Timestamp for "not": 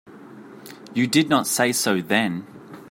1.29-1.45